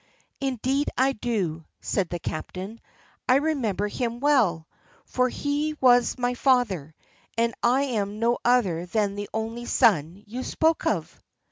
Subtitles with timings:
[0.39, 2.81] "Indeed I do," said the captain,
[3.29, 4.65] "I remember him well,
[5.05, 6.95] for he was my father,
[7.37, 11.21] and I am no other than the only son you spoke of!"